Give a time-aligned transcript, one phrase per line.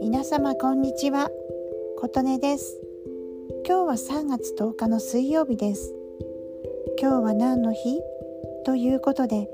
[0.00, 1.28] 皆様こんにちは。
[1.98, 2.80] 琴音です。
[3.66, 5.92] 今日は3月10日の水曜日です。
[7.00, 8.00] 今日は何の日？
[8.64, 9.48] ということで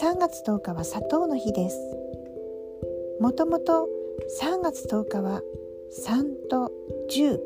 [0.00, 1.76] 3月10日は砂糖の日です。
[3.20, 3.88] もともと
[4.40, 5.42] 3月10日は
[6.06, 6.70] 3と
[7.10, 7.38] 10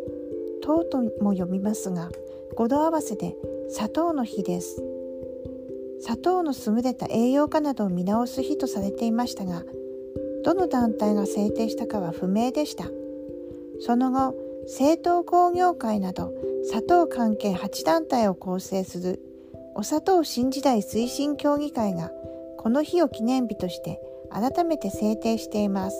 [0.62, 2.10] 糖とも読みますが
[2.54, 3.34] 語呂合わせで
[3.70, 4.91] 砂糖の日です。
[6.04, 9.62] 砂糖の優れた栄養価などを見直す日とされていましたが
[10.44, 12.86] どの団体が制定したかは不明でした。
[13.80, 14.34] その後
[14.64, 16.32] 政党工業会など
[16.64, 19.20] 砂糖関係8団体を構成する
[19.76, 22.10] お砂糖新時代推進協議会が
[22.58, 25.96] この日を記念日として改めて制定しています。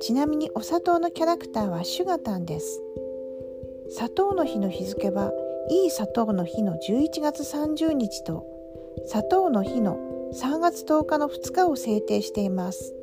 [0.00, 2.82] ちなみにお砂糖のキャラクターはシュガタンです。
[3.90, 5.32] 砂糖の日の日付は
[5.70, 8.57] いい砂糖の日の11月30日と
[9.06, 9.98] 砂糖の日の
[10.34, 12.94] 3月10日の2日を制定しています。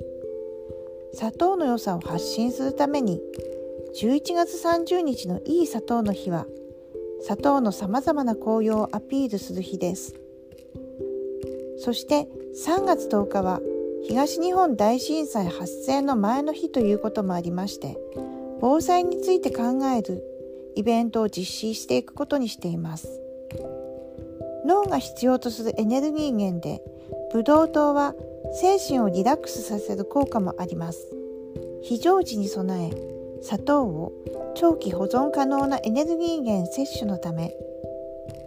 [1.14, 3.22] 砂糖の良さを発信するために
[4.02, 6.46] 11月30日のいい砂糖の日は
[7.22, 10.14] 砂糖のさまざまな紅葉をアピールする日です。
[11.78, 12.28] そして
[12.66, 13.62] 3月10日は
[14.04, 17.98] 東日本大震災発生の前の日ということもありまして
[18.62, 20.24] 防災について考える
[20.76, 23.22] イベントを実施していくことにしています。
[24.66, 26.82] 脳が必要とするエネルギー源で
[27.32, 28.16] ブドウ糖は
[28.54, 31.16] 精神をリラックスさせる効果もあります。
[31.82, 34.12] 非常時に備え砂糖を
[34.56, 37.54] 長期保存可能なエネルギー源摂取のため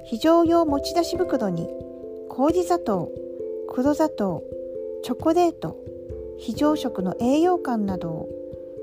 [0.07, 1.69] 非常用持ち出し袋に
[2.29, 3.13] 麹砂糖
[3.69, 4.43] 黒砂糖
[5.05, 5.77] チョコレート
[6.39, 8.29] 非常食の栄養感などを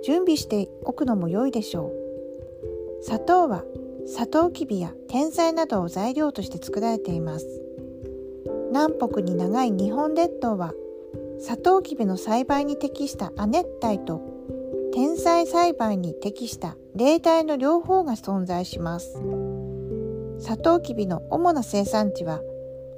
[0.06, 3.04] 準備しておくのも良いでしょう。
[3.04, 3.66] 砂糖は
[4.08, 7.46] サトウキビや天才などを材料として作られています。
[8.70, 10.74] 南北に長い日本列島は
[11.40, 14.22] サトウキビの栽培に適した亜熱帯と
[14.94, 19.20] 天才栽培に適した冷帯の両方が存在します。
[20.40, 22.42] サトウキビの主な生産地は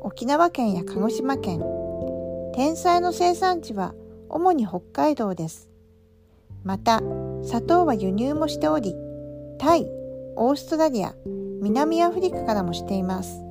[0.01, 1.63] 沖縄県や鹿児島県。
[2.53, 3.93] 天才の生産地は
[4.29, 5.69] 主に北海道です。
[6.63, 7.01] また
[7.43, 8.93] 砂糖は輸入もしており
[9.57, 9.87] タイ
[10.37, 11.15] オーストラリア
[11.61, 13.41] 南アフリカからもしています。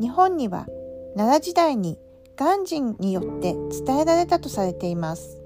[0.00, 0.66] 日本には
[1.14, 1.98] 奈良時代に
[2.36, 5.38] 鑑真によって伝えられたとされています。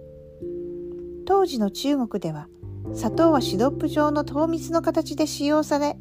[1.26, 2.48] 当時の中国では
[2.94, 5.98] 砂糖はシロップ状の糖蜜の形で使用され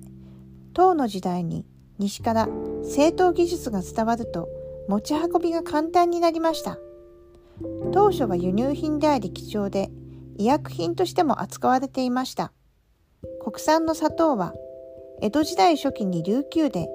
[0.73, 1.65] 唐の時代に
[1.97, 2.47] 西から
[2.83, 4.47] 製糖技術が伝わると
[4.87, 6.77] 持ち運びが簡単になりました。
[7.91, 9.89] 当初は輸入品であり貴重で
[10.37, 12.53] 医薬品としても扱われていました。
[13.49, 14.53] 国産の砂糖は
[15.21, 16.89] 江戸時代初期に琉球で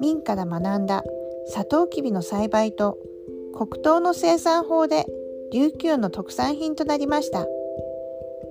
[0.00, 1.04] 明から学んだ
[1.46, 2.98] サトウキビの栽培と
[3.54, 5.06] 黒糖の生産法で
[5.52, 7.46] 琉球の特産品となりました。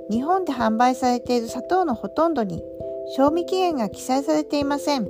[0.09, 2.63] 日本で販売されている砂糖のほとんどに
[3.17, 5.09] 賞味期限が記載されていません。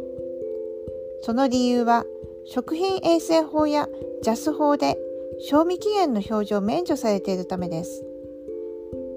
[1.21, 2.03] その理由は
[2.47, 3.87] 食品衛生法や
[4.23, 4.97] JAS 法で
[5.37, 8.03] 賞味期限の表示を免除されているためです。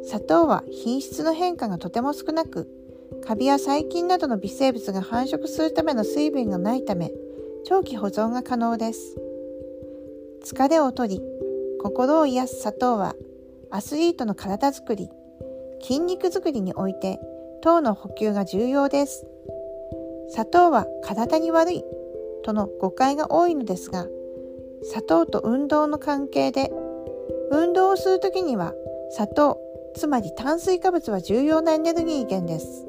[0.05, 2.69] 砂糖は品質の変化がとても少なく
[3.25, 7.13] カビや細菌などの微生物が繁殖するための水分がないため
[7.65, 9.17] 長期保存が可能です。
[10.45, 11.23] 疲れを取り
[11.83, 13.15] 心を癒す砂糖は
[13.71, 15.09] アスリートの体づくり
[15.83, 17.21] 筋肉づくりにおいて
[17.63, 19.27] 糖の補給が重要です。
[20.29, 21.85] 砂糖は体に悪い
[22.45, 24.07] との誤解が多いのですが
[24.83, 26.71] 砂糖と運動の関係で
[27.51, 28.73] 運動をする時には
[29.11, 29.61] 砂糖
[29.95, 32.87] つまり炭水化物は重要なエネルギー源です。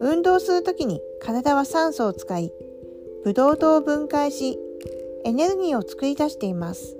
[0.00, 2.52] 運動するときに体は酸素を使い、
[3.24, 4.58] ブドウ糖を分解し、
[5.24, 6.96] エネルギーを作り出しています。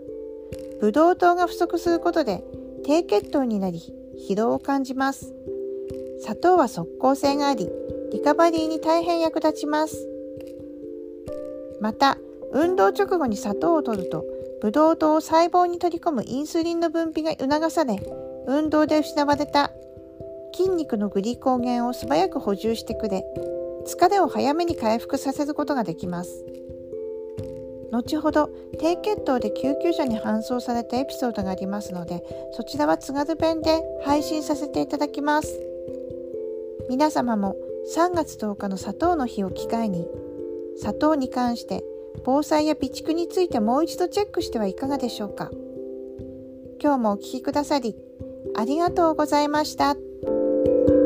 [0.80, 2.44] ブドウ糖が不足することで
[2.84, 3.94] 低血糖になり、
[4.28, 5.32] 疲労を感じます。
[6.20, 7.70] 砂糖は即効性があり、
[8.12, 10.08] リカバリーに大変役立ちます。
[11.80, 12.18] また、
[12.52, 14.24] 運動直後に砂糖を摂ると、
[14.60, 18.00] ブドウ糖を細胞に取り込むインスリンの分泌が促され、
[18.46, 19.70] 運動で失われた
[20.58, 23.24] 筋肉のグリコーゲンを素早く補充してくれ。
[23.86, 26.44] 疲れを早めに回復させることができます。
[27.92, 28.50] 後ほど
[28.80, 32.22] 低血糖で救急車に搬送されたエピソードがありますので
[32.52, 35.60] そちらは津軽弁で配信させていただきます。
[36.90, 37.54] 皆様も
[37.94, 40.08] 3月10日の砂糖の日を機会に
[40.76, 41.84] 砂糖に関して
[42.24, 45.52] 防災や備蓄についてもう一度チェックしてはいかがでしょうか。
[46.82, 47.94] 今日もお聴きくださり
[48.56, 50.07] ありがとうございました。
[50.64, 50.97] thank you